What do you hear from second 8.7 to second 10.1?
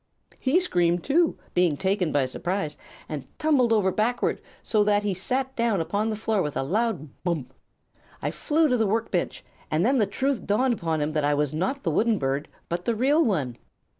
the work bench, and then the